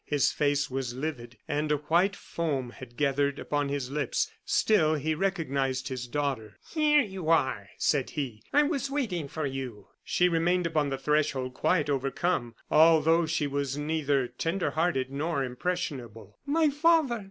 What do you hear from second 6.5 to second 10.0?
"Here you are," said he. "I was waiting for you."